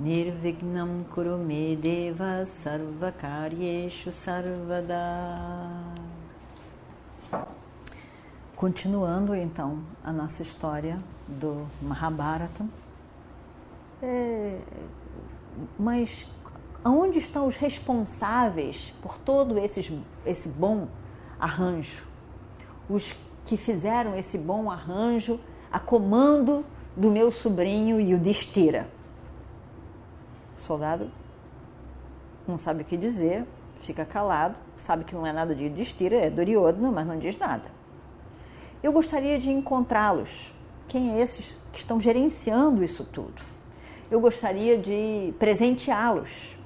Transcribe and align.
Nirvignam 0.00 1.04
Kurume 1.14 1.76
Deva 1.76 2.46
Sarvakaryeshu 2.46 4.10
Sarvada 4.10 4.96
Continuando 8.56 9.34
então 9.34 9.80
a 10.02 10.10
nossa 10.10 10.40
história 10.40 10.98
do 11.28 11.66
Mahabharata. 11.82 12.64
É, 14.02 14.60
mas 15.78 16.26
aonde 16.82 17.18
estão 17.18 17.46
os 17.46 17.56
responsáveis 17.56 18.94
por 19.02 19.18
todo 19.18 19.58
esses, 19.58 19.92
esse 20.24 20.48
bom 20.48 20.88
arranjo? 21.38 22.06
Os 22.88 23.14
que 23.44 23.58
fizeram 23.58 24.16
esse 24.16 24.38
bom 24.38 24.70
arranjo 24.70 25.38
a 25.70 25.78
comando 25.78 26.64
do 26.96 27.10
meu 27.10 27.30
sobrinho 27.30 28.00
Yudhishthira. 28.00 28.88
Soldado 30.70 31.10
não 32.46 32.56
sabe 32.56 32.82
o 32.82 32.84
que 32.84 32.96
dizer, 32.96 33.44
fica 33.80 34.04
calado, 34.04 34.54
sabe 34.76 35.02
que 35.02 35.16
não 35.16 35.26
é 35.26 35.32
nada 35.32 35.52
de 35.52 35.64
Yudhishthira, 35.64 36.14
é 36.14 36.30
Duryodhana, 36.30 36.92
mas 36.92 37.04
não 37.04 37.18
diz 37.18 37.36
nada. 37.36 37.68
Eu 38.80 38.92
gostaria 38.92 39.36
de 39.36 39.50
encontrá-los. 39.50 40.54
Quem 40.86 41.12
é 41.12 41.20
esses 41.20 41.58
que 41.72 41.80
estão 41.80 42.00
gerenciando 42.00 42.84
isso 42.84 43.04
tudo? 43.04 43.42
Eu 44.08 44.20
gostaria 44.20 44.78
de 44.78 45.34
presenteá-los. 45.40 46.56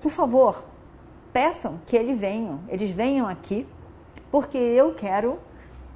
Por 0.00 0.12
favor, 0.12 0.62
peçam 1.32 1.80
que 1.84 1.96
eles 1.96 2.16
venham, 2.16 2.60
eles 2.68 2.92
venham 2.92 3.26
aqui, 3.26 3.66
porque 4.30 4.56
eu 4.56 4.94
quero 4.94 5.40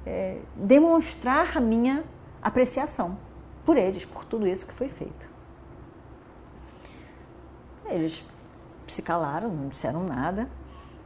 é, 0.05 0.39
demonstrar 0.57 1.57
a 1.57 1.61
minha 1.61 2.03
apreciação 2.41 3.17
por 3.65 3.77
eles, 3.77 4.03
por 4.03 4.25
tudo 4.25 4.45
isso 4.45 4.65
que 4.65 4.73
foi 4.73 4.89
feito. 4.89 5.36
Eles 7.89 8.23
se 8.87 9.01
calaram, 9.01 9.49
não 9.49 9.67
disseram 9.69 10.03
nada, 10.03 10.49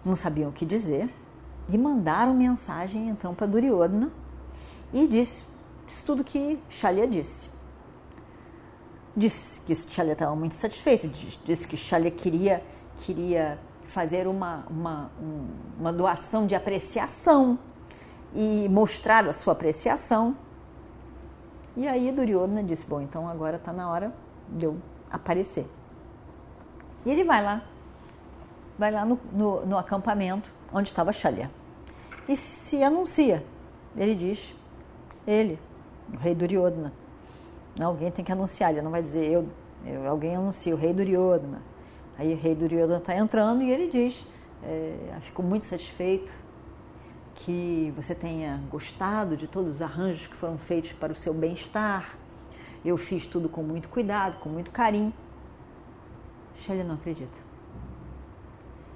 não 0.03 0.15
sabiam 0.15 0.49
o 0.49 0.53
que 0.53 0.65
dizer 0.65 1.09
e 1.69 1.77
mandaram 1.77 2.33
mensagem 2.33 3.09
então 3.09 3.33
para 3.33 3.47
Duryodhana 3.47 4.11
e 4.93 5.07
disse, 5.07 5.43
disse 5.87 6.03
tudo 6.03 6.23
que 6.23 6.59
Shalya 6.69 7.07
disse. 7.07 7.49
Disse 9.15 9.61
que 9.61 9.75
Shalya 9.75 10.13
estava 10.13 10.35
muito 10.35 10.55
satisfeito, 10.55 11.07
disse 11.07 11.67
que 11.67 11.75
Shalya 11.75 12.11
queria, 12.11 12.63
queria 12.99 13.59
fazer 13.87 14.27
uma, 14.27 14.65
uma, 14.69 15.11
uma 15.77 15.93
doação 15.93 16.47
de 16.47 16.55
apreciação 16.55 17.59
e 18.33 18.67
mostrar 18.69 19.27
a 19.27 19.33
sua 19.33 19.53
apreciação. 19.53 20.35
E 21.75 21.87
aí 21.87 22.11
Duryodhana 22.11 22.63
disse, 22.63 22.85
bom, 22.85 23.01
então 23.01 23.27
agora 23.27 23.57
está 23.57 23.71
na 23.71 23.89
hora 23.89 24.13
de 24.49 24.65
eu 24.65 24.77
aparecer. 25.09 25.67
E 27.05 27.11
ele 27.11 27.23
vai 27.23 27.43
lá, 27.43 27.63
vai 28.77 28.91
lá 28.91 29.05
no, 29.05 29.19
no, 29.31 29.65
no 29.65 29.77
acampamento 29.77 30.51
onde 30.73 30.89
estava 30.89 31.11
Shalya. 31.11 31.49
E 32.27 32.35
se, 32.35 32.69
se, 32.77 32.83
anuncia. 32.83 33.43
Ele 33.95 34.15
diz, 34.15 34.55
ele, 35.25 35.59
o 36.13 36.17
rei 36.17 36.33
Duryodhana. 36.33 36.93
Alguém 37.79 38.11
tem 38.11 38.23
que 38.23 38.31
anunciar, 38.31 38.71
ele 38.71 38.81
não 38.81 38.91
vai 38.91 39.01
dizer 39.01 39.29
eu, 39.29 39.47
eu 39.85 40.07
alguém 40.09 40.35
anuncia, 40.35 40.73
o 40.73 40.77
rei 40.77 40.93
Duryodhana. 40.93 41.61
Aí 42.17 42.33
o 42.33 42.37
rei 42.37 42.53
Duryodhana 42.53 42.97
está 42.97 43.15
entrando 43.15 43.63
e 43.63 43.71
ele 43.71 43.89
diz, 43.89 44.25
é, 44.63 45.17
fico 45.21 45.41
muito 45.41 45.65
satisfeito 45.65 46.31
que 47.35 47.91
você 47.95 48.13
tenha 48.13 48.61
gostado 48.69 49.35
de 49.35 49.47
todos 49.47 49.75
os 49.75 49.81
arranjos 49.81 50.27
que 50.27 50.35
foram 50.35 50.57
feitos 50.57 50.91
para 50.93 51.11
o 51.11 51.15
seu 51.15 51.33
bem-estar. 51.33 52.15
Eu 52.83 52.97
fiz 52.97 53.25
tudo 53.25 53.49
com 53.49 53.63
muito 53.63 53.89
cuidado, 53.89 54.39
com 54.39 54.49
muito 54.49 54.71
carinho. 54.71 55.13
Shelley 56.61 56.83
não 56.83 56.95
acredita. 56.95 57.37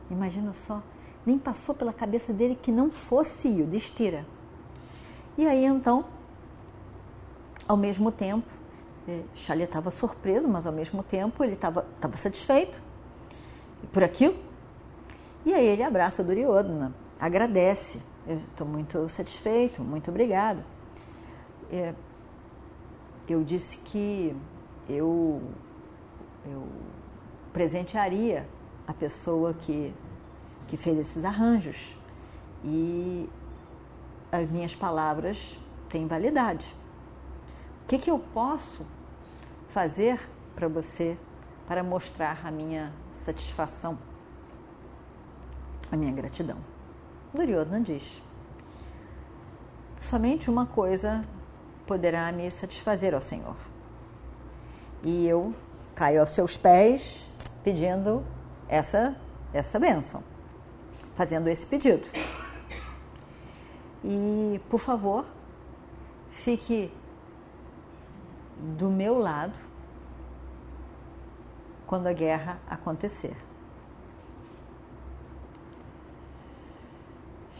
Imagina 0.09 0.53
só, 0.53 0.81
nem 1.25 1.37
passou 1.37 1.73
pela 1.73 1.91
cabeça 1.91 2.31
dele 2.31 2.57
que 2.61 2.71
não 2.71 2.91
fosse 2.91 3.47
o 3.61 3.65
Destira. 3.65 4.25
E 5.37 5.45
aí 5.45 5.65
então, 5.65 6.05
ao 7.67 7.75
mesmo 7.75 8.11
tempo, 8.11 8.47
Shelley 9.35 9.63
é, 9.63 9.65
estava 9.65 9.91
surpreso, 9.91 10.47
mas 10.47 10.65
ao 10.65 10.73
mesmo 10.73 11.03
tempo 11.03 11.43
ele 11.43 11.53
estava 11.53 11.85
satisfeito 12.17 12.79
por 13.91 14.03
aquilo. 14.03 14.35
E 15.45 15.53
aí 15.53 15.65
ele 15.65 15.83
abraça 15.83 16.23
Duryodhana, 16.23 16.93
agradece. 17.19 18.01
Estou 18.27 18.65
muito 18.65 19.07
satisfeito, 19.09 19.83
muito 19.83 20.09
obrigado. 20.09 20.63
É, 21.71 21.93
eu 23.27 23.43
disse 23.43 23.77
que 23.79 24.35
eu, 24.87 25.41
eu 26.45 26.63
presentearia 27.55 28.45
a 28.85 28.93
pessoa 28.93 29.53
que, 29.53 29.93
que 30.67 30.75
fez 30.75 30.99
esses 30.99 31.23
arranjos. 31.23 31.95
E 32.61 33.29
as 34.29 34.51
minhas 34.51 34.75
palavras 34.75 35.57
têm 35.87 36.05
validade. 36.05 36.75
O 37.81 37.87
que, 37.87 37.97
que 37.97 38.11
eu 38.11 38.19
posso 38.19 38.85
fazer 39.69 40.19
para 40.53 40.67
você 40.67 41.17
para 41.65 41.81
mostrar 41.81 42.45
a 42.45 42.51
minha 42.51 42.91
satisfação, 43.13 43.97
a 45.89 45.95
minha 45.95 46.11
gratidão? 46.11 46.57
Duryodhana 47.33 47.79
diz: 47.79 48.21
somente 49.97 50.49
uma 50.49 50.65
coisa 50.65 51.21
poderá 51.87 52.29
me 52.33 52.51
satisfazer, 52.51 53.15
ó 53.15 53.21
Senhor. 53.21 53.55
E 55.01 55.25
eu 55.25 55.55
caio 55.95 56.19
aos 56.19 56.31
seus 56.31 56.57
pés 56.57 57.25
pedindo 57.65 58.23
essa, 58.69 59.19
essa 59.51 59.79
bênção, 59.79 60.23
fazendo 61.15 61.47
esse 61.47 61.65
pedido. 61.65 62.07
E, 64.03 64.61
por 64.69 64.79
favor, 64.79 65.25
fique 66.29 66.93
do 68.77 68.91
meu 68.91 69.17
lado 69.17 69.55
quando 71.87 72.05
a 72.05 72.13
guerra 72.13 72.59
acontecer. 72.69 73.35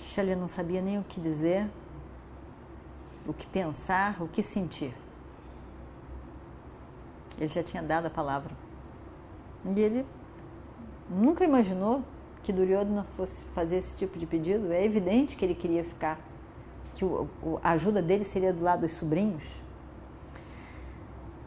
Shelley 0.03 0.35
não 0.35 0.47
sabia 0.47 0.83
nem 0.83 0.99
o 0.99 1.03
que 1.03 1.19
dizer, 1.19 1.67
o 3.25 3.33
que 3.33 3.47
pensar, 3.47 4.21
o 4.21 4.27
que 4.27 4.43
sentir. 4.43 4.95
Ele 7.39 7.49
já 7.49 7.63
tinha 7.63 7.81
dado 7.81 8.05
a 8.05 8.09
palavra. 8.09 8.53
E 9.65 9.79
ele 9.79 10.05
nunca 11.09 11.43
imaginou 11.43 12.03
que 12.43 12.53
Duryodhana 12.53 13.05
fosse 13.17 13.43
fazer 13.55 13.77
esse 13.77 13.95
tipo 13.95 14.19
de 14.19 14.25
pedido. 14.25 14.71
É 14.71 14.83
evidente 14.85 15.35
que 15.35 15.43
ele 15.43 15.55
queria 15.55 15.83
ficar, 15.83 16.19
que 16.93 17.03
o, 17.03 17.27
a 17.63 17.71
ajuda 17.71 18.01
dele 18.01 18.23
seria 18.23 18.53
do 18.53 18.63
lado 18.63 18.81
dos 18.81 18.93
sobrinhos. 18.93 19.43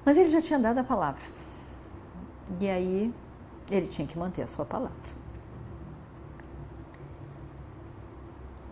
Mas 0.05 0.17
ele 0.17 0.31
já 0.31 0.43
tinha 0.43 0.59
dado 0.59 0.79
a 0.79 0.85
palavra. 0.85 1.23
E 2.61 2.69
aí 2.69 3.15
ele 3.71 3.87
tinha 3.87 4.09
que 4.09 4.19
manter 4.19 4.43
a 4.43 4.47
sua 4.47 4.65
palavra. 4.65 4.97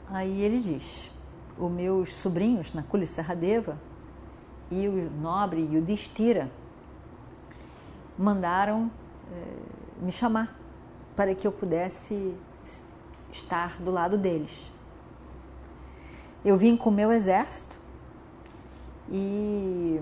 Aí 0.09 0.41
ele 0.41 0.61
diz: 0.61 1.11
os 1.59 1.71
meus 1.71 2.15
sobrinhos, 2.15 2.73
Nakuli 2.73 3.07
Serradeva 3.07 3.77
e 4.71 4.89
o 4.89 5.11
nobre 5.21 5.61
Yudhishthira, 5.61 6.51
mandaram 8.19 8.91
me 10.01 10.13
chamar 10.13 10.57
para 11.15 11.35
que 11.35 11.47
eu 11.47 11.53
pudesse 11.53 12.35
estar 13.33 13.77
do 13.81 13.91
lado 13.91 14.17
deles. 14.19 14.71
Eu 16.45 16.57
vim 16.57 16.77
com 16.77 16.91
o 16.91 16.93
meu 16.93 17.11
exército 17.13 17.77
e 19.11 20.01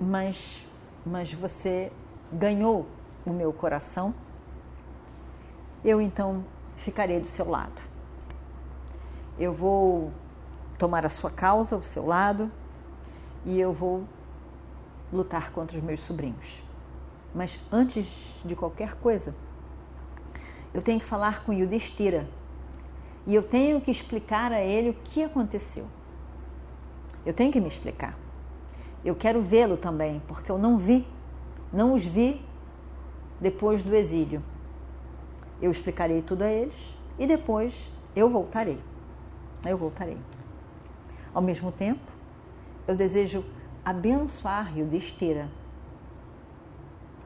mas 0.00 0.66
mas 1.04 1.32
você 1.32 1.90
ganhou 2.32 2.86
o 3.24 3.30
meu 3.30 3.52
coração. 3.52 4.14
Eu 5.84 6.00
então 6.00 6.44
ficarei 6.76 7.20
do 7.20 7.26
seu 7.26 7.48
lado. 7.48 7.80
Eu 9.38 9.52
vou 9.52 10.12
tomar 10.78 11.06
a 11.06 11.08
sua 11.08 11.30
causa, 11.30 11.76
o 11.76 11.82
seu 11.82 12.04
lado, 12.04 12.50
e 13.44 13.58
eu 13.58 13.72
vou 13.72 14.04
lutar 15.12 15.50
contra 15.52 15.78
os 15.78 15.82
meus 15.82 16.00
sobrinhos. 16.00 16.67
Mas 17.34 17.60
antes 17.70 18.06
de 18.44 18.56
qualquer 18.56 18.94
coisa, 18.96 19.34
eu 20.72 20.82
tenho 20.82 20.98
que 20.98 21.06
falar 21.06 21.44
com 21.44 21.52
Yudhishthira 21.52 22.28
e 23.26 23.34
eu 23.34 23.42
tenho 23.42 23.80
que 23.80 23.90
explicar 23.90 24.52
a 24.52 24.60
ele 24.60 24.90
o 24.90 24.94
que 24.94 25.22
aconteceu. 25.22 25.86
Eu 27.24 27.34
tenho 27.34 27.52
que 27.52 27.60
me 27.60 27.68
explicar. 27.68 28.16
Eu 29.04 29.14
quero 29.14 29.42
vê-lo 29.42 29.76
também, 29.76 30.22
porque 30.26 30.50
eu 30.50 30.58
não 30.58 30.78
vi, 30.78 31.06
não 31.72 31.94
os 31.94 32.04
vi 32.04 32.44
depois 33.40 33.82
do 33.82 33.94
exílio. 33.94 34.42
Eu 35.60 35.70
explicarei 35.70 36.22
tudo 36.22 36.42
a 36.42 36.50
eles 36.50 36.74
e 37.18 37.26
depois 37.26 37.90
eu 38.14 38.30
voltarei. 38.30 38.78
Eu 39.66 39.76
voltarei. 39.76 40.16
Ao 41.34 41.42
mesmo 41.42 41.70
tempo, 41.70 42.00
eu 42.86 42.96
desejo 42.96 43.44
abençoar 43.84 44.76
Yudhishthira 44.76 45.48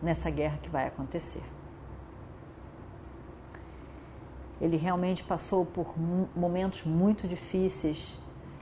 nessa 0.02 0.28
guerra 0.30 0.58
que 0.60 0.68
vai 0.68 0.86
acontecer. 0.86 1.42
Ele 4.60 4.76
realmente 4.76 5.24
passou 5.24 5.64
por 5.64 5.94
momentos 6.36 6.84
muito 6.84 7.26
difíceis. 7.26 8.18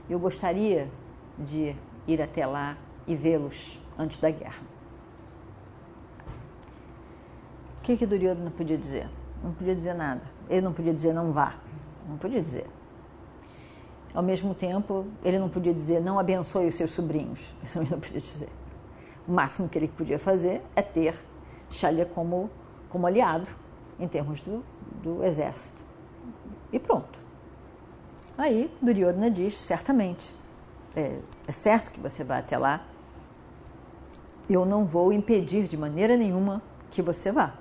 Eu 0.09 0.19
gostaria 0.19 0.89
de 1.37 1.75
ir 2.07 2.21
até 2.21 2.45
lá 2.45 2.77
e 3.07 3.15
vê-los 3.15 3.79
antes 3.97 4.19
da 4.19 4.29
guerra. 4.29 4.61
O 7.79 7.83
que 7.83 7.97
que 7.97 8.05
Duryodhana 8.05 8.51
podia 8.51 8.77
dizer? 8.77 9.09
Não 9.43 9.53
podia 9.53 9.75
dizer 9.75 9.93
nada. 9.93 10.21
Ele 10.49 10.61
não 10.61 10.73
podia 10.73 10.93
dizer 10.93 11.13
não 11.13 11.31
vá. 11.31 11.55
Não 12.07 12.17
podia 12.17 12.41
dizer. 12.41 12.67
Ao 14.13 14.21
mesmo 14.21 14.53
tempo, 14.53 15.05
ele 15.23 15.39
não 15.39 15.49
podia 15.49 15.73
dizer 15.73 16.01
não 16.01 16.19
abençoe 16.19 16.67
os 16.67 16.75
seus 16.75 16.91
sobrinhos. 16.91 17.39
Isso 17.63 17.73
também 17.73 17.89
não 17.89 17.99
podia 17.99 18.19
dizer. 18.19 18.49
O 19.27 19.31
máximo 19.31 19.69
que 19.69 19.77
ele 19.77 19.87
podia 19.87 20.19
fazer 20.19 20.61
é 20.75 20.81
ter 20.81 21.15
Shalya 21.71 22.05
como, 22.05 22.49
como 22.89 23.07
aliado 23.07 23.49
em 23.99 24.07
termos 24.07 24.41
do, 24.41 24.63
do 25.01 25.23
exército. 25.23 25.81
E 26.71 26.79
pronto. 26.79 27.19
Aí 28.37 28.73
Duryodhana 28.81 29.29
diz, 29.29 29.55
certamente, 29.55 30.33
é, 30.95 31.19
é 31.47 31.51
certo 31.51 31.91
que 31.91 31.99
você 31.99 32.23
vai 32.23 32.39
até 32.39 32.57
lá, 32.57 32.85
eu 34.49 34.65
não 34.65 34.85
vou 34.85 35.13
impedir 35.13 35.67
de 35.67 35.77
maneira 35.77 36.17
nenhuma 36.17 36.61
que 36.89 37.01
você 37.01 37.31
vá. 37.31 37.53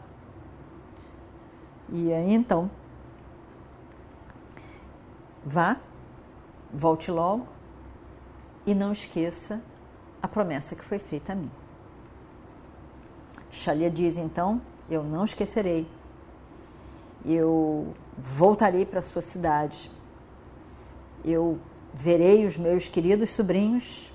E 1.88 2.12
aí 2.12 2.32
então, 2.32 2.70
vá 5.44 5.76
volte 6.72 7.10
logo 7.10 7.46
e 8.64 8.74
não 8.74 8.92
esqueça 8.92 9.60
a 10.22 10.28
promessa 10.28 10.76
que 10.76 10.84
foi 10.84 10.98
feita 10.98 11.32
a 11.32 11.34
mim. 11.34 11.50
Shalia 13.50 13.91
diz 13.91 14.17
então: 14.17 14.61
Eu 14.88 15.02
não 15.02 15.25
esquecerei, 15.25 15.87
eu 17.25 17.94
voltarei 18.17 18.85
para 18.85 18.99
a 18.99 19.02
sua 19.02 19.23
cidade, 19.23 19.91
eu 21.25 21.58
verei 21.93 22.47
os 22.47 22.56
meus 22.56 22.88
queridos 22.88 23.31
sobrinhos 23.31 24.12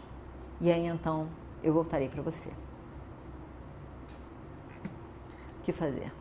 e 0.61 0.71
aí 0.71 0.85
então 0.85 1.27
eu 1.63 1.73
voltarei 1.73 2.07
para 2.07 2.21
você. 2.21 2.49
O 5.59 5.63
que 5.65 5.71
fazer? 5.71 6.11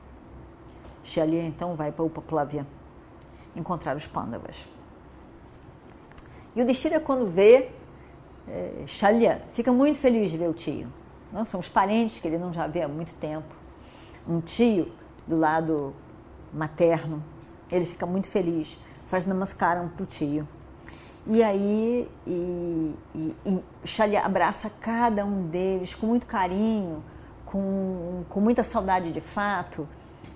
Shalia 1.02 1.44
então 1.44 1.76
vai 1.76 1.92
para 1.92 2.04
Upaplavya 2.04 2.66
encontrar 3.54 3.96
os 3.96 4.06
Pandavas. 4.06 4.66
E 6.56 6.62
o 6.62 6.66
Destira, 6.66 7.00
quando 7.00 7.30
vê 7.30 7.70
é, 8.48 8.84
Shalya, 8.86 9.42
fica 9.52 9.72
muito 9.72 9.98
feliz 9.98 10.30
de 10.30 10.38
ver 10.38 10.48
o 10.48 10.54
tio. 10.54 10.88
Não? 11.34 11.44
São 11.44 11.58
os 11.58 11.68
parentes 11.68 12.20
que 12.20 12.28
ele 12.28 12.38
não 12.38 12.52
já 12.52 12.68
vê 12.68 12.82
há 12.82 12.88
muito 12.88 13.12
tempo. 13.16 13.52
Um 14.26 14.40
tio 14.40 14.92
do 15.26 15.36
lado 15.36 15.92
materno. 16.52 17.20
Ele 17.70 17.84
fica 17.84 18.06
muito 18.06 18.28
feliz, 18.28 18.78
faz 19.08 19.26
namaskaram 19.26 19.88
para 19.88 20.04
o 20.04 20.06
tio. 20.06 20.46
E 21.26 21.42
aí, 21.42 22.08
e, 22.26 22.94
e, 23.14 23.36
e 23.44 24.16
abraça 24.16 24.70
cada 24.80 25.24
um 25.24 25.48
deles 25.48 25.94
com 25.94 26.06
muito 26.06 26.26
carinho, 26.26 27.02
com, 27.44 28.22
com 28.28 28.40
muita 28.40 28.62
saudade 28.62 29.10
de 29.10 29.20
fato. 29.20 29.88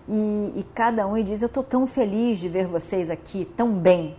E, 0.09 0.55
e 0.57 0.67
cada 0.75 1.07
um 1.07 1.17
e 1.17 1.23
diz: 1.23 1.43
Eu 1.43 1.47
estou 1.47 1.63
tão 1.63 1.87
feliz 1.87 2.39
de 2.39 2.49
ver 2.49 2.67
vocês 2.67 3.09
aqui 3.09 3.45
tão 3.57 3.73
bem 3.73 4.17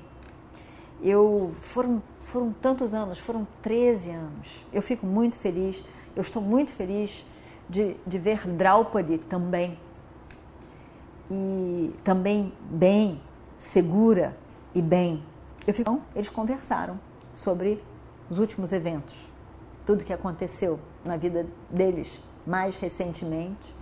eu 1.02 1.54
foram 1.62 2.02
foram 2.20 2.54
tantos 2.62 2.94
anos, 2.94 3.18
foram 3.18 3.48
13 3.64 4.12
anos. 4.12 4.64
Eu 4.72 4.84
fico 4.84 5.04
muito 5.04 5.36
feliz, 5.36 5.84
eu 6.16 6.22
estou 6.22 6.42
muito 6.42 6.72
feliz 6.72 7.26
de, 7.70 7.96
de 8.06 8.18
ver 8.18 8.48
Draupadi 8.48 9.18
também. 9.18 9.78
E 11.32 11.94
também 12.04 12.52
bem, 12.70 13.22
segura 13.58 14.36
e 14.74 14.82
bem. 14.82 15.24
Eu 15.68 15.74
fico, 15.74 15.92
então, 15.92 16.02
eles 16.16 16.30
conversaram 16.30 17.00
sobre 17.36 17.84
os 18.30 18.40
últimos 18.40 18.74
eventos, 18.74 19.16
tudo 19.86 20.04
que 20.04 20.14
aconteceu 20.14 20.80
na 21.06 21.18
vida 21.18 21.46
deles 21.70 22.20
mais 22.46 22.76
recentemente. 22.76 23.76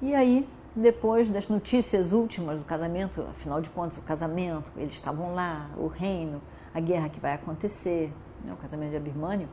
E 0.00 0.14
aí 0.14 0.46
depois 0.74 1.30
das 1.30 1.48
notícias 1.48 2.12
últimas 2.12 2.58
do 2.58 2.64
casamento, 2.64 3.22
afinal 3.30 3.60
de 3.60 3.68
contas, 3.70 3.98
o 3.98 4.02
casamento, 4.02 4.70
eles 4.76 4.94
estavam 4.94 5.34
lá, 5.34 5.70
o 5.76 5.86
reino, 5.86 6.40
a 6.74 6.80
guerra 6.80 7.08
que 7.08 7.20
vai 7.20 7.34
acontecer, 7.34 8.12
né, 8.44 8.52
o 8.52 8.56
casamento 8.56 8.90
de 8.90 8.96
Abirmânio, 8.96 9.48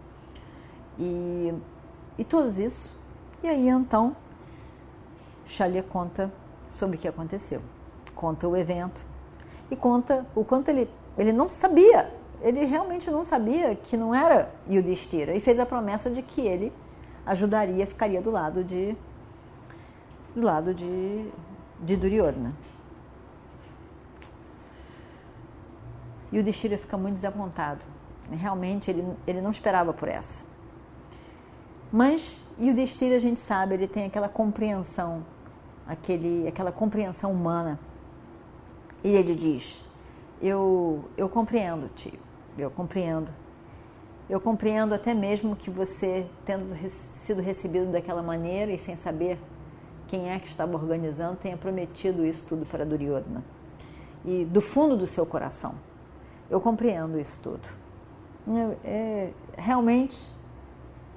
e, 0.97 1.53
e 2.17 2.23
tudo 2.23 2.49
isso. 2.49 2.91
E 3.41 3.47
aí 3.47 3.67
então, 3.69 4.15
Shalia 5.45 5.83
conta 5.83 6.31
sobre 6.69 6.97
o 6.97 6.99
que 6.99 7.07
aconteceu, 7.07 7.61
conta 8.13 8.47
o 8.47 8.55
evento 8.55 9.01
e 9.71 9.75
conta 9.75 10.25
o 10.35 10.43
quanto 10.43 10.69
ele, 10.69 10.89
ele 11.17 11.31
não 11.31 11.47
sabia, 11.47 12.13
ele 12.41 12.65
realmente 12.65 13.09
não 13.09 13.23
sabia 13.23 13.75
que 13.75 13.95
não 13.95 14.13
era 14.13 14.51
Yudhishthira 14.69 15.35
e 15.35 15.41
fez 15.41 15.59
a 15.59 15.65
promessa 15.65 16.09
de 16.09 16.21
que 16.21 16.41
ele 16.41 16.71
ajudaria, 17.25 17.85
ficaria 17.87 18.21
do 18.21 18.31
lado 18.31 18.63
de 18.63 18.95
do 20.35 20.41
lado 20.41 20.73
de, 20.73 21.29
de 21.81 21.95
Duryodhana. 21.95 22.53
E 26.31 26.39
o 26.39 26.53
fica 26.53 26.95
muito 26.95 27.15
desapontado. 27.15 27.83
Realmente 28.31 28.89
ele, 28.91 29.05
ele 29.25 29.41
não 29.41 29.51
esperava 29.51 29.93
por 29.93 30.07
essa. 30.07 30.45
Mas, 31.91 32.39
e 32.57 32.69
o 32.69 32.73
Destira 32.73 33.15
a 33.15 33.19
gente 33.19 33.39
sabe, 33.39 33.73
ele 33.73 33.87
tem 33.87 34.05
aquela 34.05 34.29
compreensão, 34.29 35.25
aquele, 35.87 36.47
aquela 36.47 36.71
compreensão 36.71 37.31
humana. 37.31 37.79
E 39.03 39.09
ele 39.09 39.33
diz: 39.33 39.83
Eu, 40.41 41.05
eu 41.17 41.27
compreendo, 41.27 41.89
tio, 41.95 42.19
eu 42.57 42.69
compreendo. 42.69 43.31
Eu 44.29 44.39
compreendo 44.39 44.93
até 44.93 45.11
mesmo 45.11 45.55
que 45.55 45.71
você, 45.71 46.27
tendo 46.45 46.75
sido 46.87 47.41
recebido 47.41 47.91
daquela 47.91 48.21
maneira 48.21 48.71
e 48.71 48.77
sem 48.77 48.95
saber 48.95 49.39
quem 50.07 50.29
é 50.29 50.37
que 50.37 50.47
estava 50.47 50.75
organizando 50.75 51.35
tenha 51.35 51.57
prometido 51.57 52.23
isso 52.23 52.45
tudo 52.47 52.63
para 52.65 52.85
Duryodhana. 52.85 53.43
E 54.23 54.45
do 54.45 54.61
fundo 54.61 54.95
do 54.95 55.07
seu 55.07 55.25
coração, 55.25 55.73
eu 56.49 56.61
compreendo 56.61 57.19
isso 57.19 57.39
tudo. 57.41 57.67
É, 58.83 59.31
realmente, 59.57 60.19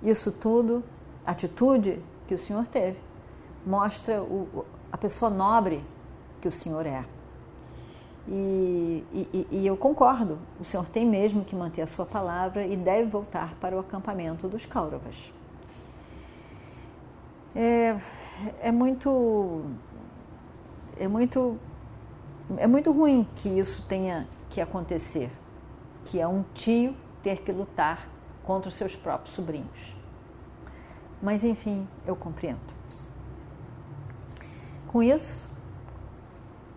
isso 0.02 0.30
tudo, 0.30 0.84
a 1.24 1.30
atitude 1.30 2.02
que 2.26 2.34
o 2.34 2.38
Senhor 2.38 2.66
teve, 2.66 2.98
mostra 3.64 4.22
o, 4.22 4.66
a 4.90 4.98
pessoa 4.98 5.30
nobre 5.30 5.82
que 6.40 6.48
o 6.48 6.52
Senhor 6.52 6.84
é. 6.84 7.04
E, 8.28 9.04
e, 9.12 9.46
e, 9.50 9.66
eu 9.66 9.76
concordo, 9.76 10.38
o 10.60 10.64
Senhor 10.64 10.86
tem 10.86 11.04
mesmo 11.04 11.44
que 11.44 11.56
manter 11.56 11.82
a 11.82 11.86
sua 11.86 12.06
palavra 12.06 12.64
e 12.66 12.76
deve 12.76 13.08
voltar 13.08 13.54
para 13.54 13.74
o 13.74 13.80
acampamento 13.80 14.46
dos 14.46 14.64
Kauravas. 14.64 15.32
É, 17.54 17.98
é 18.60 18.70
muito 18.70 19.64
é 20.96 21.08
muito 21.08 21.58
é 22.56 22.66
muito 22.66 22.92
ruim 22.92 23.26
que 23.36 23.48
isso 23.48 23.84
tenha 23.88 24.28
que 24.50 24.60
acontecer, 24.60 25.30
que 26.04 26.20
é 26.20 26.26
um 26.26 26.44
tio 26.54 26.94
ter 27.22 27.42
que 27.42 27.52
lutar 27.52 28.08
contra 28.44 28.68
os 28.68 28.74
seus 28.74 28.94
próprios 28.94 29.34
sobrinhos. 29.34 29.94
Mas 31.22 31.44
enfim, 31.44 31.86
eu 32.06 32.16
compreendo. 32.16 32.60
Com 34.88 35.02
isso, 35.02 35.48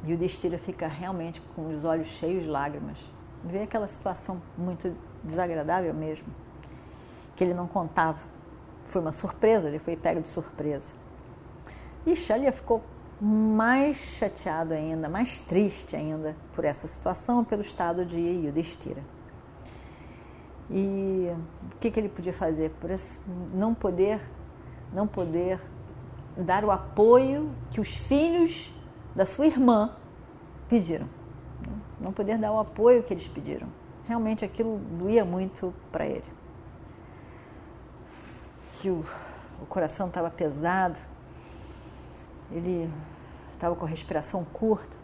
o 0.03 0.15
Destira 0.15 0.57
fica 0.57 0.87
realmente 0.87 1.41
com 1.55 1.75
os 1.75 1.83
olhos 1.83 2.07
cheios 2.07 2.43
de 2.43 2.49
lágrimas. 2.49 2.97
Vê 3.43 3.63
aquela 3.63 3.87
situação 3.87 4.41
muito 4.57 4.95
desagradável 5.23 5.93
mesmo, 5.93 6.27
que 7.35 7.43
ele 7.43 7.53
não 7.53 7.67
contava. 7.67 8.19
Foi 8.85 9.01
uma 9.01 9.11
surpresa, 9.11 9.67
ele 9.67 9.79
foi 9.79 9.95
pego 9.95 10.21
de 10.21 10.29
surpresa. 10.29 10.93
E 12.05 12.15
Shalya 12.15 12.51
ficou 12.51 12.83
mais 13.19 13.97
chateado 13.97 14.73
ainda, 14.73 15.09
mais 15.09 15.41
triste 15.41 15.95
ainda 15.95 16.35
por 16.53 16.63
essa 16.65 16.87
situação, 16.87 17.43
pelo 17.43 17.61
estado 17.61 18.05
de 18.05 18.17
Yudhishthira. 18.17 19.14
E 20.69 21.27
o 21.73 21.77
que, 21.79 21.91
que 21.91 21.99
ele 21.99 22.09
podia 22.09 22.33
fazer? 22.33 22.71
Por 22.81 22.89
não 23.53 23.73
poder, 23.73 24.19
não 24.91 25.05
poder 25.07 25.59
dar 26.35 26.65
o 26.65 26.71
apoio 26.71 27.51
que 27.71 27.79
os 27.79 27.89
filhos 27.89 28.73
da 29.15 29.25
sua 29.25 29.45
irmã 29.45 29.95
pediram. 30.67 31.07
Não 31.99 32.11
poder 32.11 32.37
dar 32.37 32.51
o 32.51 32.59
apoio 32.59 33.03
que 33.03 33.13
eles 33.13 33.27
pediram. 33.27 33.67
Realmente 34.07 34.43
aquilo 34.43 34.77
doía 34.99 35.23
muito 35.23 35.73
para 35.91 36.05
ele. 36.05 36.35
O, 38.83 39.03
o 39.61 39.65
coração 39.67 40.07
estava 40.07 40.29
pesado, 40.29 40.99
ele 42.51 42.87
estava 43.53 43.75
com 43.75 43.85
a 43.85 43.89
respiração 43.89 44.43
curta, 44.43 44.95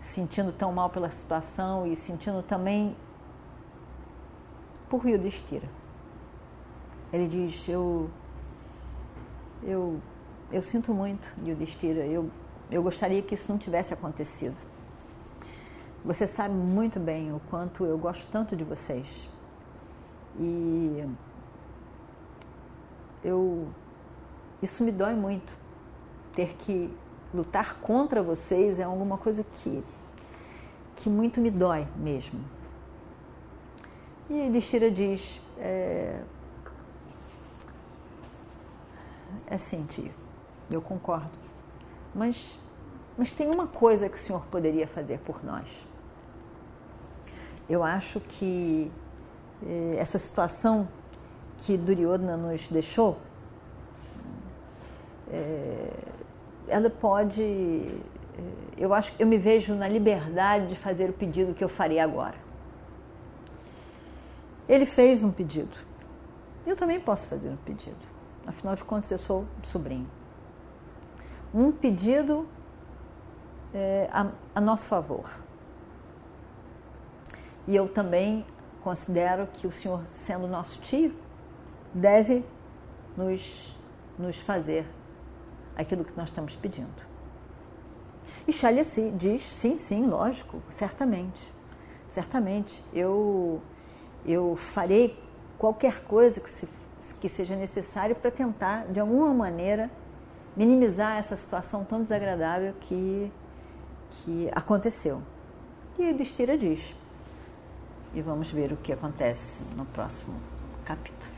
sentindo 0.00 0.50
tão 0.52 0.72
mal 0.72 0.88
pela 0.88 1.10
situação 1.10 1.86
e 1.86 1.94
sentindo 1.94 2.42
também 2.42 2.96
por 4.90 5.08
Yudhishthira. 5.08 5.68
Ele 7.12 7.28
diz: 7.28 7.66
Eu, 7.68 8.10
eu, 9.62 10.00
eu 10.52 10.62
sinto 10.62 10.92
muito, 10.92 11.26
Yudhishthira, 11.42 12.04
eu, 12.04 12.28
eu 12.70 12.82
gostaria 12.82 13.22
que 13.22 13.34
isso 13.34 13.50
não 13.50 13.56
tivesse 13.56 13.94
acontecido. 13.94 14.56
Você 16.04 16.26
sabe 16.26 16.54
muito 16.54 16.98
bem 16.98 17.32
o 17.32 17.40
quanto 17.48 17.84
eu 17.84 17.96
gosto 17.96 18.26
tanto 18.32 18.56
de 18.56 18.64
vocês. 18.64 19.28
E 20.38 21.04
eu 23.22 23.68
isso 24.62 24.82
me 24.82 24.92
dói 24.92 25.14
muito 25.14 25.52
ter 26.34 26.54
que 26.56 26.90
lutar 27.34 27.80
contra 27.80 28.22
vocês 28.22 28.78
é 28.78 28.82
alguma 28.82 29.16
coisa 29.18 29.44
que 29.44 29.82
que 30.96 31.08
muito 31.08 31.40
me 31.40 31.50
dói 31.50 31.86
mesmo. 31.96 32.40
E 34.30 34.48
Destira 34.48 34.88
diz 34.92 35.40
é, 35.58 36.20
é 39.48 39.58
sim, 39.58 39.84
tio, 39.88 40.12
eu 40.70 40.80
concordo. 40.80 41.28
Mas, 42.14 42.56
mas 43.18 43.32
tem 43.32 43.50
uma 43.52 43.66
coisa 43.66 44.08
que 44.08 44.16
o 44.16 44.20
senhor 44.20 44.42
poderia 44.46 44.86
fazer 44.86 45.18
por 45.18 45.44
nós. 45.44 45.68
Eu 47.68 47.82
acho 47.82 48.20
que 48.20 48.88
eh, 49.66 49.96
essa 49.98 50.16
situação 50.16 50.88
que 51.58 51.76
Duryodhana 51.76 52.36
nos 52.36 52.68
deixou, 52.68 53.18
eh, 55.28 55.92
ela 56.68 56.88
pode. 56.88 57.42
Eh, 57.42 57.98
eu 58.76 58.94
acho 58.94 59.12
eu 59.18 59.26
me 59.26 59.38
vejo 59.38 59.74
na 59.74 59.88
liberdade 59.88 60.68
de 60.68 60.76
fazer 60.76 61.10
o 61.10 61.12
pedido 61.12 61.52
que 61.52 61.64
eu 61.64 61.68
faria 61.68 62.04
agora. 62.04 62.49
Ele 64.70 64.86
fez 64.86 65.24
um 65.24 65.32
pedido. 65.32 65.76
Eu 66.64 66.76
também 66.76 67.00
posso 67.00 67.26
fazer 67.26 67.48
um 67.48 67.56
pedido. 67.56 67.98
Afinal 68.46 68.76
de 68.76 68.84
contas, 68.84 69.10
eu 69.10 69.18
sou 69.18 69.44
sobrinho. 69.64 70.08
Um 71.52 71.72
pedido 71.72 72.46
é, 73.74 74.08
a, 74.12 74.30
a 74.54 74.60
nosso 74.60 74.86
favor. 74.86 75.28
E 77.66 77.74
eu 77.74 77.88
também 77.88 78.46
considero 78.80 79.48
que 79.48 79.66
o 79.66 79.72
senhor, 79.72 80.04
sendo 80.06 80.46
nosso 80.46 80.80
tio, 80.80 81.16
deve 81.92 82.44
nos, 83.16 83.76
nos 84.16 84.36
fazer 84.36 84.86
aquilo 85.76 86.04
que 86.04 86.16
nós 86.16 86.28
estamos 86.28 86.54
pedindo. 86.54 87.02
E 88.46 88.52
Chalesi 88.52 89.10
diz: 89.10 89.42
sim, 89.42 89.76
sim, 89.76 90.06
lógico, 90.06 90.62
certamente. 90.68 91.52
Certamente. 92.06 92.84
Eu, 92.92 93.60
eu 94.24 94.56
farei 94.56 95.18
qualquer 95.58 96.02
coisa 96.04 96.40
que, 96.40 96.50
se, 96.50 96.68
que 97.20 97.28
seja 97.28 97.56
necessário 97.56 98.14
para 98.16 98.30
tentar, 98.30 98.86
de 98.86 99.00
alguma 99.00 99.32
maneira, 99.34 99.90
minimizar 100.56 101.16
essa 101.18 101.36
situação 101.36 101.84
tão 101.84 102.02
desagradável 102.02 102.74
que, 102.80 103.32
que 104.10 104.50
aconteceu. 104.52 105.22
E 105.98 106.12
Bistira 106.12 106.56
diz: 106.56 106.94
e 108.14 108.20
vamos 108.20 108.50
ver 108.50 108.72
o 108.72 108.76
que 108.76 108.92
acontece 108.92 109.62
no 109.76 109.84
próximo 109.86 110.34
capítulo. 110.84 111.30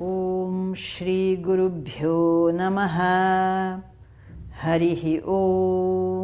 Om 0.00 0.74
Shri 0.74 1.36
Guru 1.36 1.70
Bhyo 1.70 2.50
Namaha 2.52 3.80
Harihi 4.60 5.22
Om 5.24 6.23